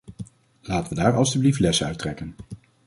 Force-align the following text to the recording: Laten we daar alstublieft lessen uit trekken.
Laten 0.61 0.89
we 0.95 1.01
daar 1.01 1.13
alstublieft 1.15 1.59
lessen 1.59 1.85
uit 1.87 1.97
trekken. 1.99 2.35